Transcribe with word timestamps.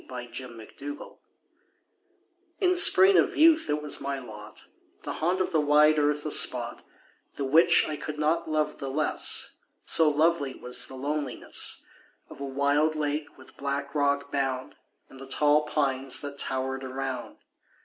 THE 0.07 0.13
LAKE—— 0.15 0.33
TO—— 0.77 1.19
In 2.59 2.75
spring 2.75 3.19
of 3.19 3.37
youth 3.37 3.69
it 3.69 3.83
was 3.83 4.01
my 4.01 4.17
lot 4.17 4.63
To 5.03 5.11
haunt 5.11 5.39
of 5.39 5.51
the 5.51 5.59
wide 5.59 5.99
earth 5.99 6.25
a 6.25 6.31
spot 6.31 6.81
The 7.35 7.45
which 7.45 7.87
I 7.87 7.97
could 7.97 8.17
not 8.17 8.49
love 8.49 8.79
the 8.79 8.89
less— 8.89 9.59
So 9.85 10.09
lovely 10.09 10.55
was 10.55 10.87
the 10.87 10.95
loneliness 10.95 11.85
Of 12.31 12.41
a 12.41 12.45
wild 12.45 12.95
lake, 12.95 13.37
with 13.37 13.57
black 13.57 13.93
rock 13.93 14.31
bound, 14.31 14.75
And 15.07 15.19
the 15.19 15.27
tall 15.27 15.67
pines 15.67 16.21
that 16.21 16.39
tower'd 16.39 16.83
around. 16.83 17.37